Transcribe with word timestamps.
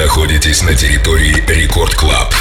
находитесь 0.00 0.62
на 0.62 0.74
территории 0.74 1.44
Рекорд 1.46 1.94
Клаб. 1.94 2.34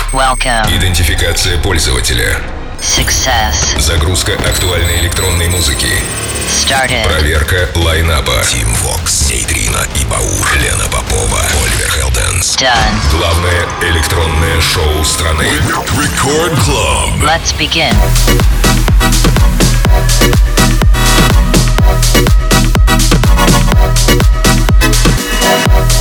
Идентификация 0.69 1.57
пользователя. 1.57 2.39
Success. 2.79 3.77
Загрузка 3.77 4.31
актуальной 4.33 5.01
электронной 5.01 5.49
музыки. 5.49 5.89
Started. 6.47 7.03
Проверка 7.03 7.67
лайнапа. 7.75 8.41
Тим 8.49 8.73
Вокс, 8.75 9.29
Нейтрина 9.29 9.85
и 9.99 10.05
Баур, 10.05 10.47
Лена 10.55 10.85
Попова, 10.85 11.41
Ольвер 11.65 11.91
Хелденс. 11.91 12.55
Done. 12.55 13.11
Главное 13.11 13.67
электронное 13.81 14.61
шоу 14.61 15.03
страны. 15.03 15.45
Record 15.97 16.55
Club. 16.65 17.21
Let's 17.21 17.51
begin. 17.59 17.93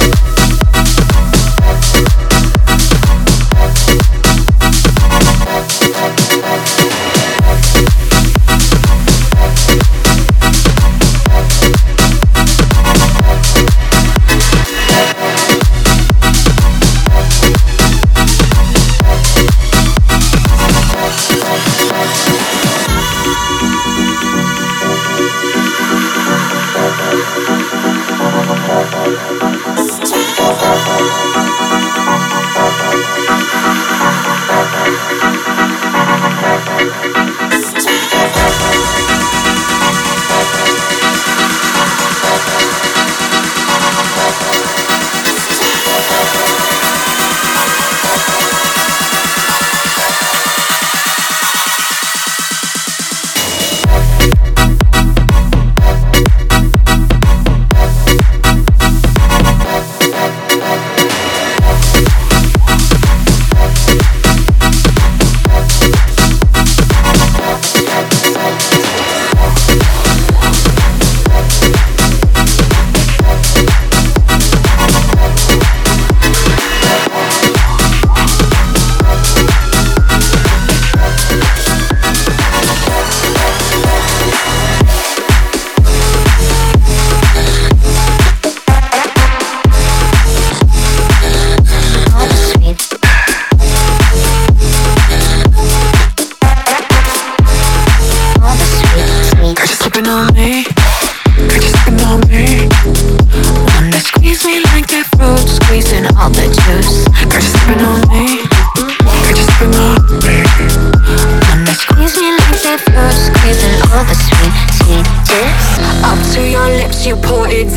Thank 0.00 0.27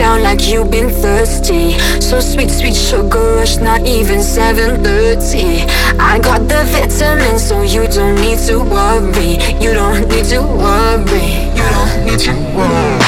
sound 0.01 0.23
like 0.23 0.41
you've 0.49 0.71
been 0.71 0.89
thirsty. 0.89 1.77
So 2.01 2.19
sweet, 2.19 2.49
sweet 2.49 2.75
sugar 2.75 3.35
rush, 3.37 3.57
not 3.57 3.81
even 3.81 4.17
7.30 4.17 5.69
I 5.99 6.17
got 6.17 6.41
the 6.49 6.61
vitamins 6.73 7.43
so 7.47 7.61
you 7.61 7.83
don't 7.87 8.15
need 8.15 8.39
to 8.47 8.55
worry. 8.75 9.33
You 9.63 9.71
don't 9.79 10.09
need 10.09 10.25
to 10.33 10.41
worry. 10.63 11.29
You 11.57 11.67
don't 11.75 11.95
need 12.07 12.21
to 12.27 12.33
worry. 12.57 13.01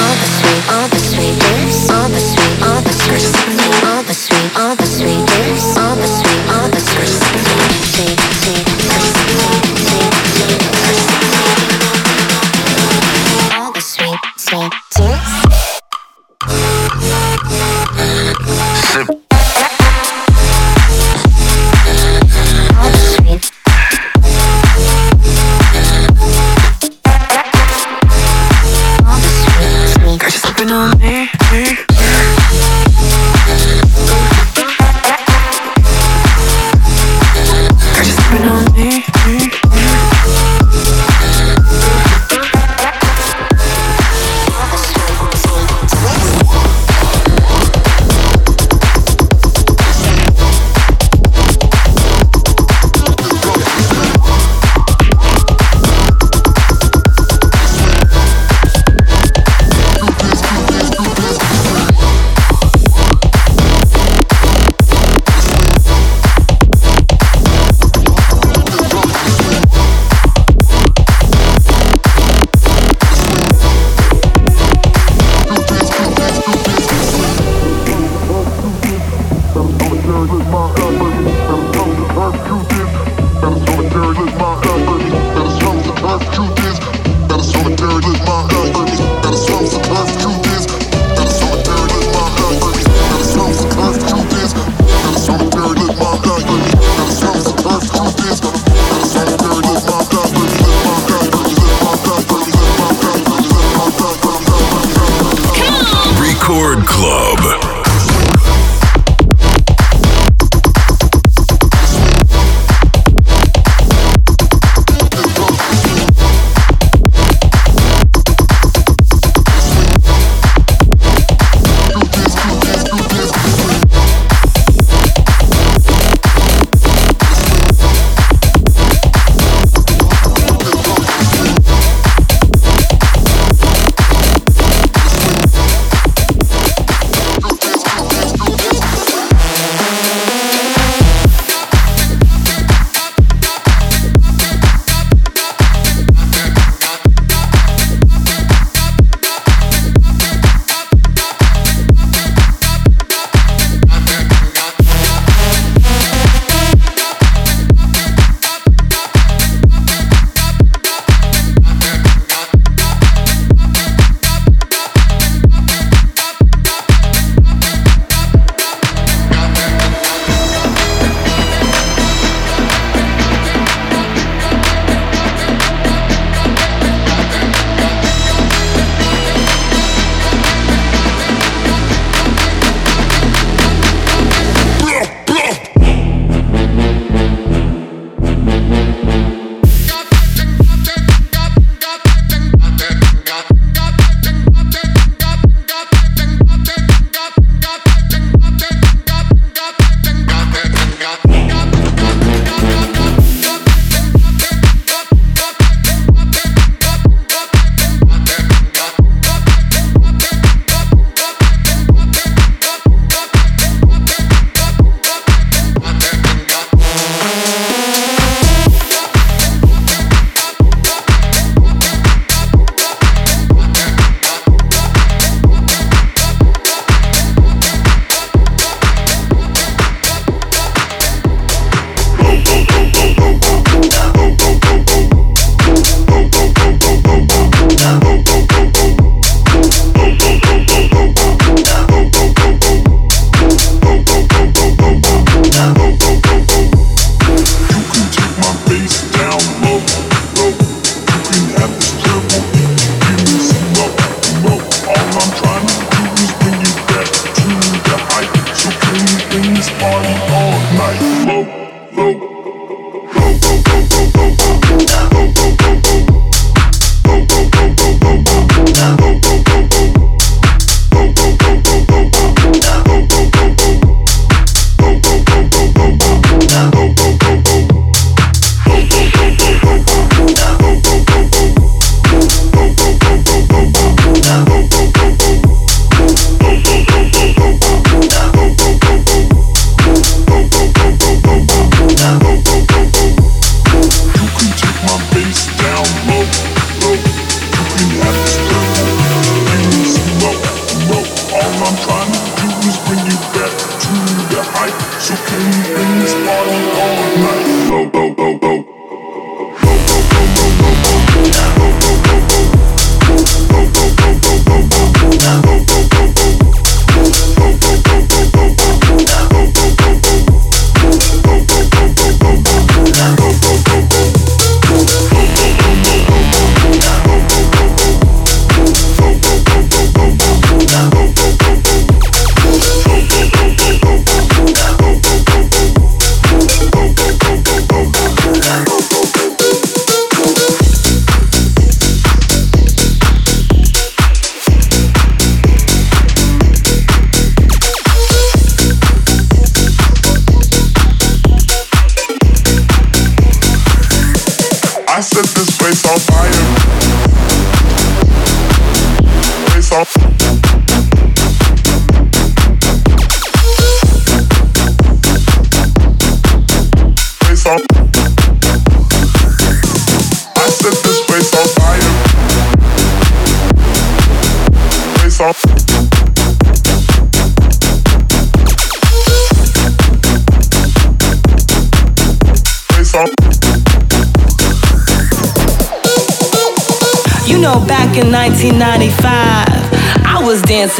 All 0.00 0.14
the 0.22 0.28
sweet, 0.38 0.62
all 0.74 0.88
the 0.94 1.00
sweet, 1.10 1.36
all 1.94 2.08
the 2.14 2.20
sweet, 2.30 2.56
all 2.66 2.80
the 2.80 2.92
sweet. 2.92 3.57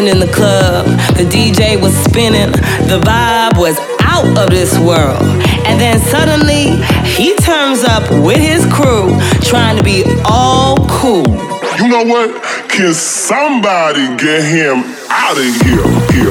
In 0.07 0.21
the 0.21 0.31
club, 0.33 0.87
the 1.17 1.25
DJ 1.25 1.81
was 1.81 1.93
spinning, 2.05 2.53
the 2.87 3.01
vibe 3.03 3.59
was 3.59 3.77
out 4.03 4.39
of 4.39 4.51
this 4.51 4.79
world. 4.79 5.23
And 5.67 5.81
then 5.81 5.99
suddenly, 5.99 6.77
he 7.05 7.35
turns 7.37 7.83
up 7.83 8.09
with 8.23 8.39
his 8.39 8.65
crew, 8.73 9.19
trying 9.43 9.77
to 9.77 9.83
be 9.83 10.05
all 10.25 10.77
cool. 10.89 11.27
You 11.79 11.89
know 11.89 12.05
what? 12.05 12.43
Can 12.69 12.95
somebody 12.95 14.07
get 14.17 14.45
him 14.45 14.85
out 15.11 15.37
of? 15.37 15.45
Here, 15.63 15.87
here, 16.15 16.28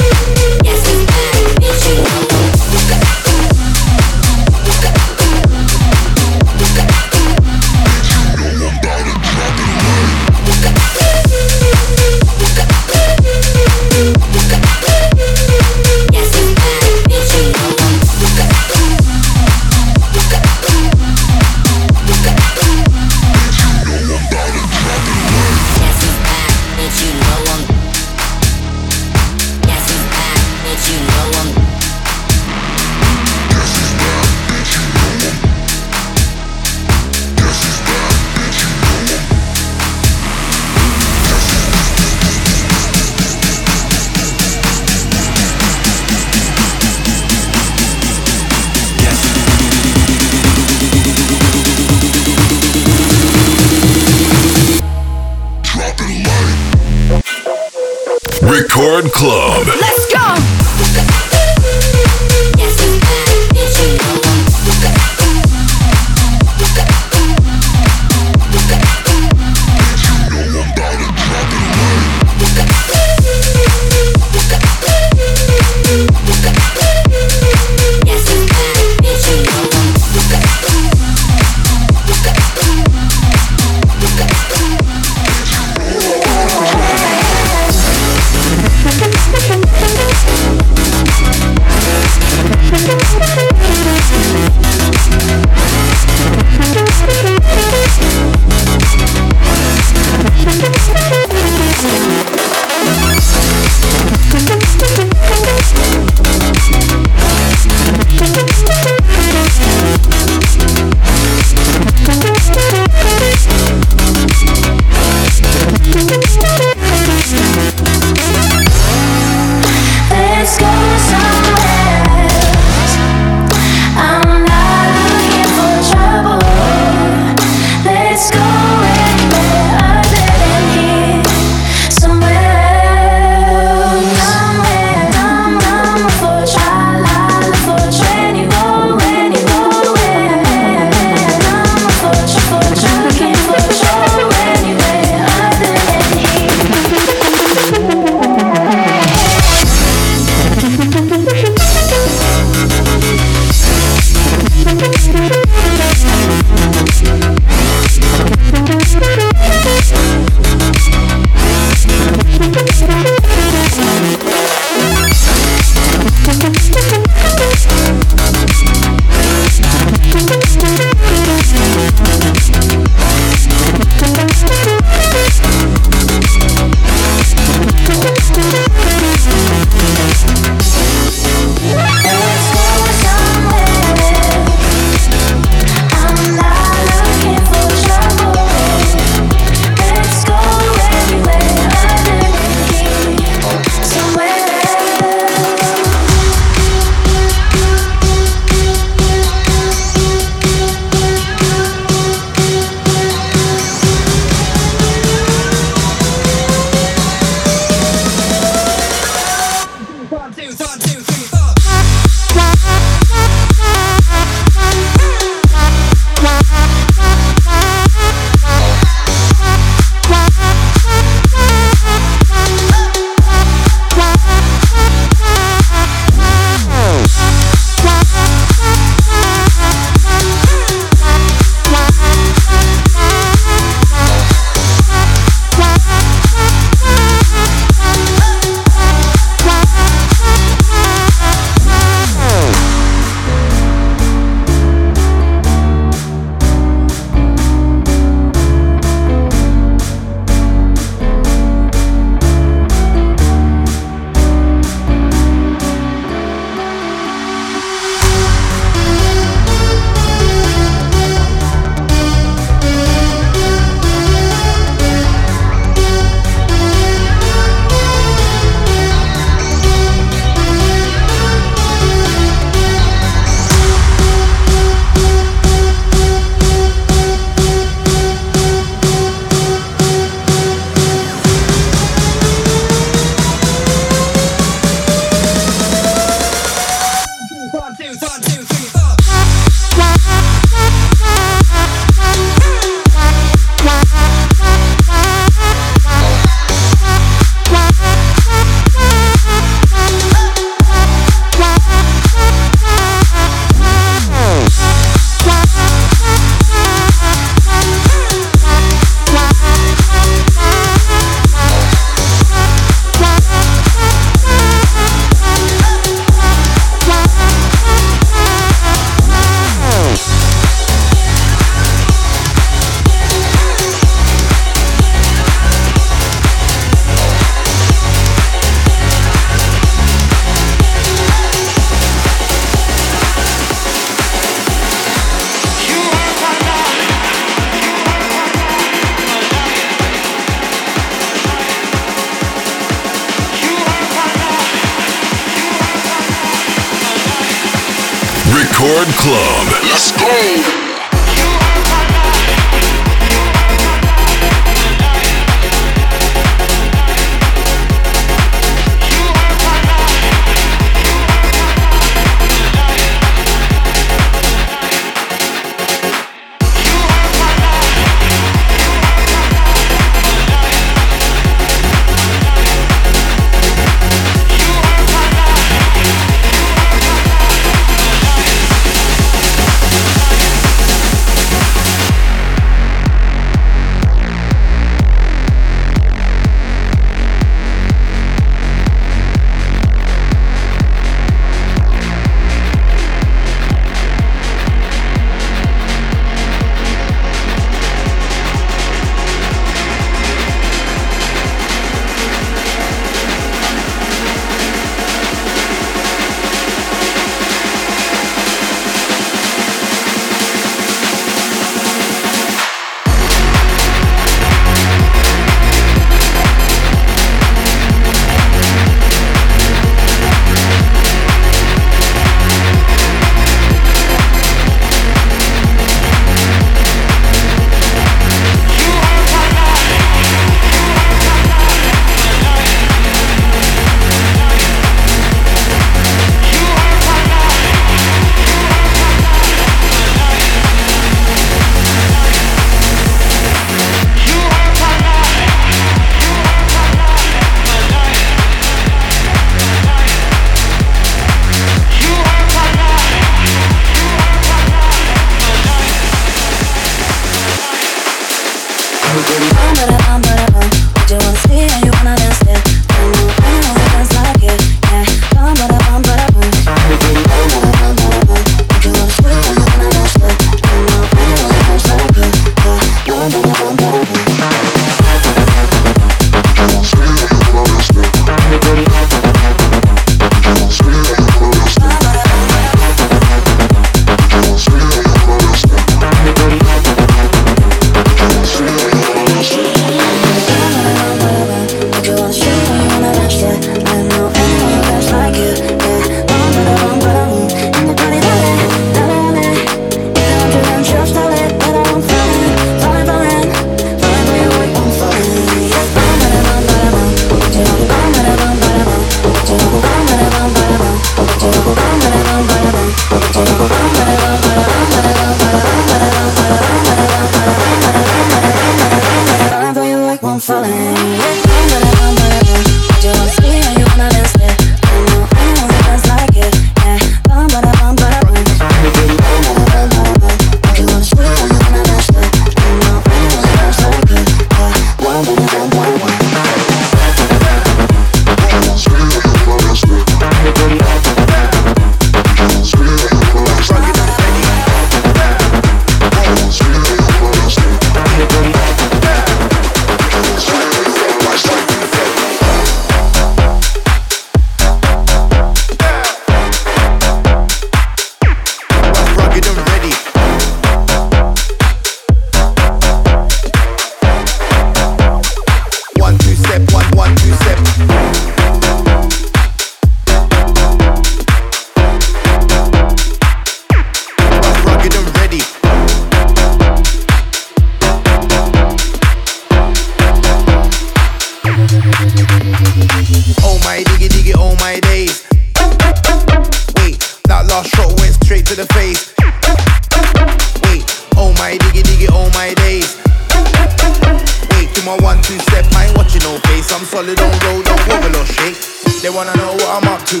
solid, 596.72 596.96
don't 596.96 597.44
don't 597.44 597.62
wobble 597.68 597.96
or 598.00 598.06
shake. 598.06 598.38
They 598.80 598.88
wanna 598.88 599.14
know 599.20 599.36
what 599.36 599.50
I'm 599.60 599.68
up 599.68 599.84
to. 599.92 600.00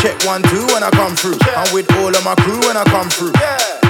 Check 0.00 0.16
one, 0.24 0.42
two 0.48 0.64
when 0.72 0.82
I 0.82 0.90
come 0.90 1.14
through. 1.14 1.36
I'm 1.52 1.68
with 1.74 1.90
all 2.00 2.08
of 2.08 2.24
my 2.24 2.34
crew 2.42 2.58
when 2.64 2.76
I 2.76 2.84
come 2.84 3.10
through. 3.10 3.32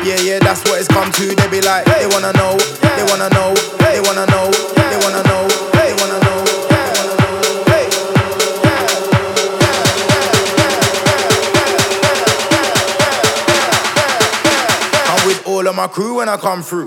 Yeah, 0.03 0.19
yeah, 0.27 0.39
that's 0.41 0.65
what 0.67 0.81
it's 0.81 0.89
come 0.89 1.13
to. 1.13 1.25
They 1.39 1.49
be 1.49 1.61
like, 1.61 1.85
they 1.87 2.07
wanna 2.11 2.33
know, 2.35 2.59
they 2.97 3.05
wanna 3.07 3.31
know, 3.31 3.55
they 3.79 4.01
wanna 4.03 4.27
know, 4.27 4.51
they 4.91 4.99
wanna 4.99 5.23
know, 5.31 5.43
they 5.79 5.95
wanna 5.95 6.19
know. 6.27 6.39
I'm 15.07 15.27
with 15.27 15.41
all 15.47 15.69
of 15.69 15.75
my 15.77 15.87
crew 15.87 16.17
when 16.17 16.29
I 16.29 16.37
come 16.37 16.63
through. 16.63 16.87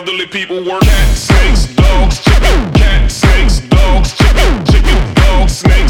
elderly 0.00 0.26
people 0.26 0.64
work. 0.64 0.80
Cat, 0.82 1.16
snakes, 1.16 1.66
dogs, 1.74 2.20
chicken. 2.24 2.72
Cat, 2.72 3.10
snakes, 3.10 3.60
dogs, 3.68 4.16
chicken. 4.16 4.64
Chicken, 4.64 5.14
dogs, 5.14 5.58
snakes. 5.58 5.89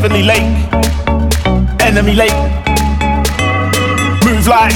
Heavenly 0.00 0.22
lake. 0.22 0.46
Enemy 1.82 2.14
lake. 2.14 2.38
Move 4.22 4.46
like 4.46 4.72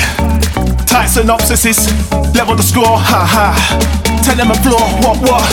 tight 0.84 1.06
synopsises. 1.06 1.86
Level 2.34 2.56
the 2.56 2.62
score, 2.62 2.98
ha 2.98 3.22
ha. 3.22 3.54
Tell 4.24 4.34
them 4.34 4.50
a 4.50 4.54
floor, 4.56 4.82
what 4.98 5.18
what? 5.22 5.46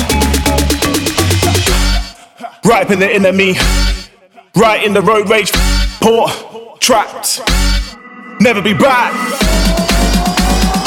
Ripen 2.65 2.97
the 2.97 3.11
enemy. 3.13 3.53
Right 4.55 4.83
in 4.83 4.93
the 4.93 5.03
road 5.03 5.29
rage. 5.29 5.51
Port. 6.01 6.31
Trapped. 6.81 7.41
Never 8.41 8.63
be 8.63 8.73
back. 8.73 9.13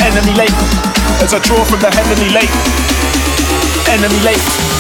Enemy 0.03 0.35
lake. 0.37 0.59
As 1.23 1.33
I 1.33 1.39
draw 1.39 1.63
from 1.71 1.79
the 1.79 1.91
heavenly 1.91 2.31
lake. 2.35 2.51
Enemy 3.87 4.19
lake. 4.25 4.72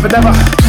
Ha. 0.00 0.08
Never, 0.08 0.59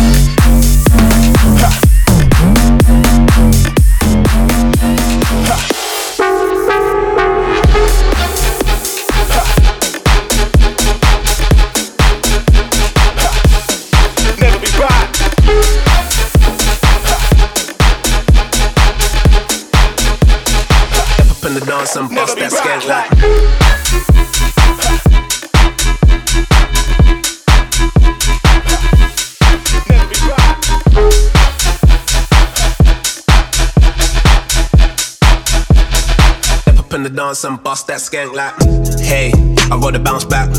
dance 37.32 37.44
and 37.46 37.64
bust 37.64 37.88
that 37.88 38.00
skank 38.00 38.34
like. 38.34 38.54
Hey, 39.00 39.32
I 39.72 39.80
gotta 39.80 40.00
bounce 40.00 40.26
back. 40.26 40.50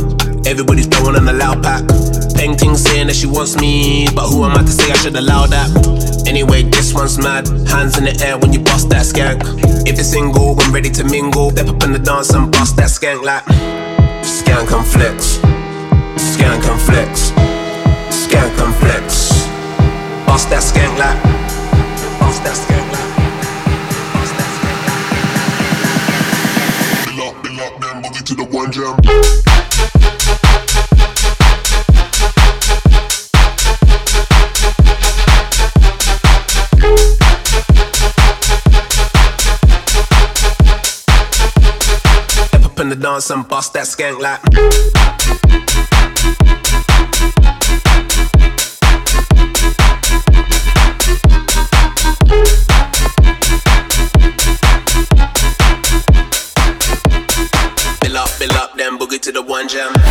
Everybody's 0.46 0.86
throwing 0.86 1.16
on 1.16 1.26
the 1.26 1.32
loud 1.34 1.62
pack. 1.62 1.84
Painting 2.34 2.76
saying 2.76 3.08
that 3.08 3.16
she 3.16 3.26
wants 3.26 3.60
me, 3.60 4.08
but 4.14 4.26
who 4.28 4.42
am 4.44 4.52
I 4.52 4.62
to 4.62 4.72
say 4.72 4.90
I 4.90 4.94
should 4.94 5.14
allow 5.14 5.44
that? 5.46 5.68
Anyway, 6.26 6.62
this 6.62 6.94
one's 6.94 7.18
mad. 7.18 7.46
Hands 7.68 7.98
in 7.98 8.04
the 8.04 8.14
air 8.24 8.38
when 8.38 8.54
you 8.54 8.60
bust 8.60 8.88
that 8.88 9.04
skank. 9.04 9.42
If 9.86 9.96
you're 9.96 10.04
single, 10.16 10.56
I'm 10.60 10.72
ready 10.72 10.88
to 10.90 11.04
mingle. 11.04 11.50
Step 11.50 11.68
up 11.68 11.82
in 11.82 11.92
the 11.92 11.98
dance 11.98 12.30
and 12.32 12.50
bust 12.50 12.76
that 12.76 12.88
skank 12.88 13.22
like. 13.22 13.44
Skank 14.24 14.72
and 14.72 14.86
flex. 14.86 15.36
Skank 16.16 16.64
and 16.72 16.80
flex. 16.80 17.32
Skank 18.08 18.56
and 18.64 18.74
flex. 18.80 19.44
Bust 20.24 20.48
that 20.48 20.62
skank 20.62 20.96
like. 20.98 21.31
To 28.36 28.44
the 28.44 28.50
one. 28.50 28.72
Step 42.32 42.64
up 42.64 42.80
in 42.80 42.88
the 42.88 42.96
dance 42.96 43.30
and 43.30 43.48
bust 43.48 43.72
that 43.74 43.84
skank 43.86 44.18
like. 44.20 45.81
Jam. 59.72 60.01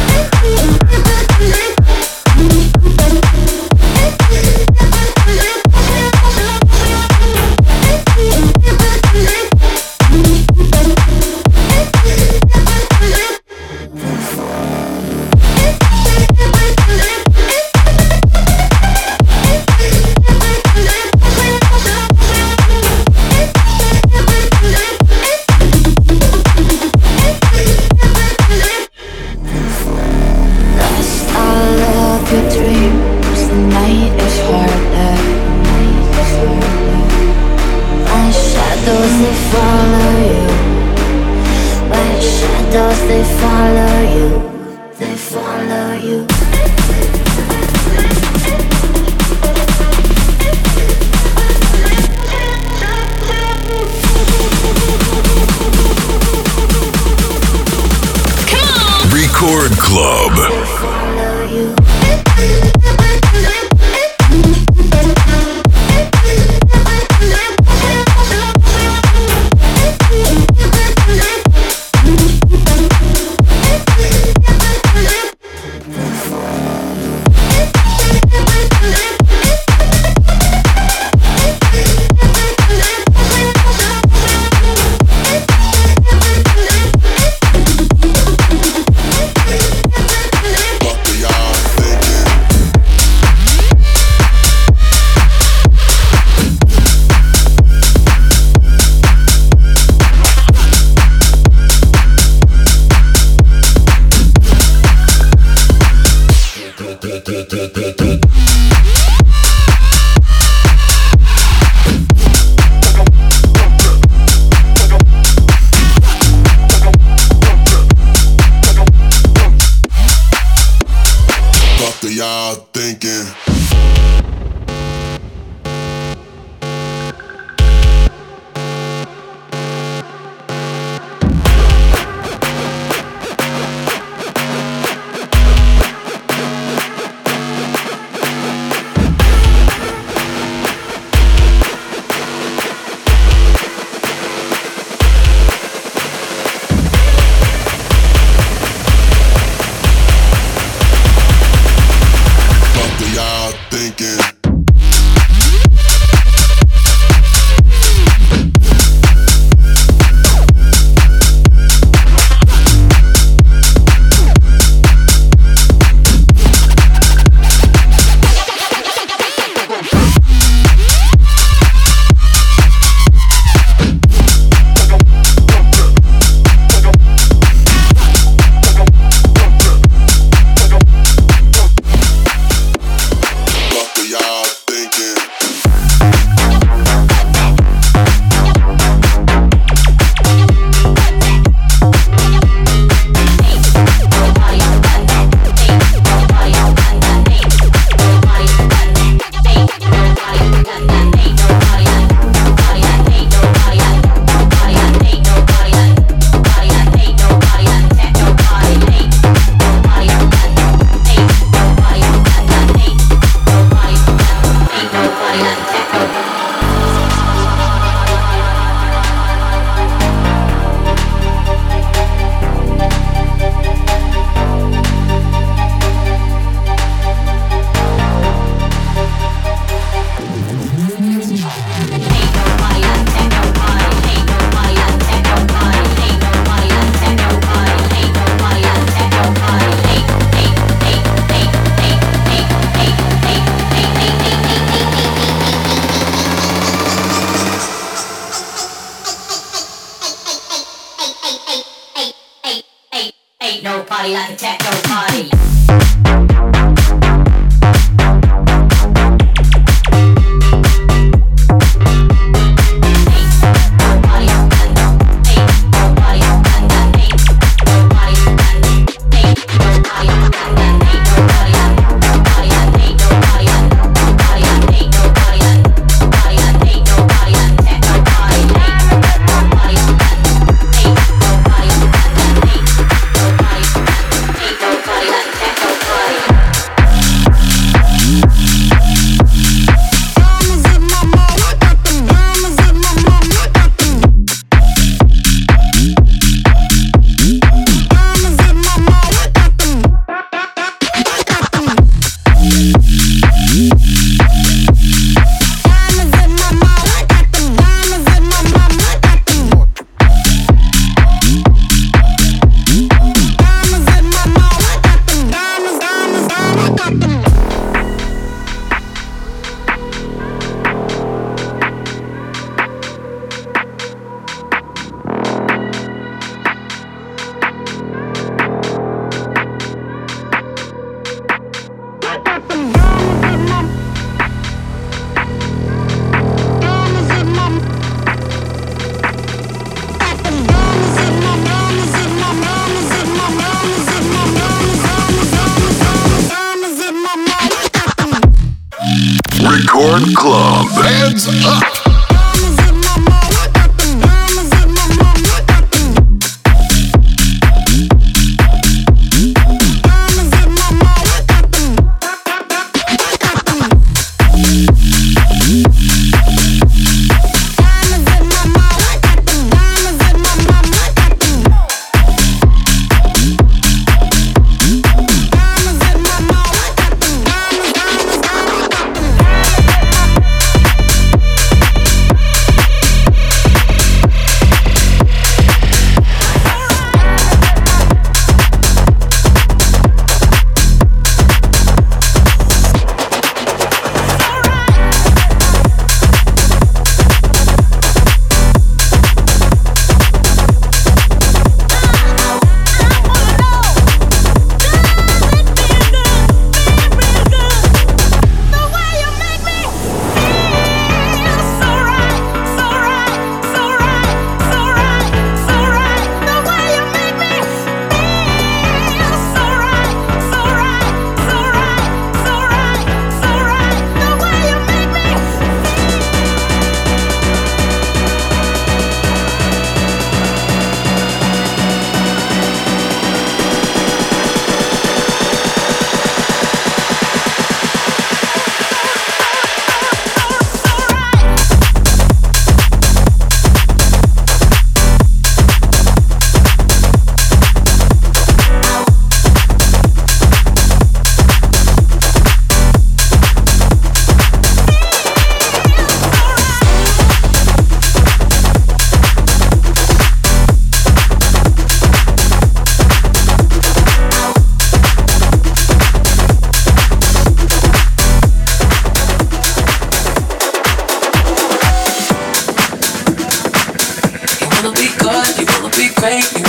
Great, 476.01 476.40